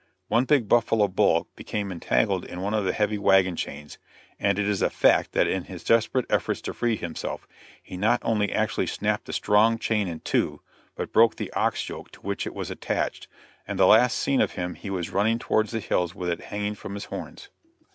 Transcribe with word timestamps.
One 0.29 0.45
big 0.45 0.67
buffalo 0.67 1.07
bull 1.07 1.47
became 1.55 1.91
entangled 1.91 2.43
in 2.43 2.59
one 2.61 2.73
of 2.73 2.85
the 2.85 2.91
heavy 2.91 3.19
wagon 3.19 3.55
chains, 3.55 3.99
and 4.39 4.57
it 4.57 4.67
is 4.67 4.81
a 4.81 4.89
fact 4.89 5.33
that 5.33 5.45
in 5.45 5.65
his 5.65 5.83
desperate 5.83 6.25
efforts 6.27 6.59
to 6.61 6.73
free 6.73 6.95
himself, 6.95 7.47
he 7.83 7.97
not 7.97 8.19
only 8.23 8.51
actually 8.51 8.87
snapped 8.87 9.25
the 9.25 9.33
strong 9.33 9.77
chain 9.77 10.07
in 10.07 10.19
two, 10.21 10.59
but 10.95 11.13
broke 11.13 11.35
the 11.35 11.53
ox 11.53 11.87
yoke 11.87 12.09
to 12.13 12.21
which 12.21 12.47
it 12.47 12.55
was 12.55 12.71
attached, 12.71 13.27
and 13.67 13.77
the 13.77 13.85
last 13.85 14.17
seen 14.17 14.41
of 14.41 14.53
him 14.53 14.73
he 14.73 14.89
was 14.89 15.11
running 15.11 15.37
towards 15.37 15.69
the 15.69 15.79
hills 15.79 16.15
with 16.15 16.31
it 16.31 16.45
hanging 16.45 16.73
from 16.73 16.95
his 16.95 17.05
horns. 17.05 17.49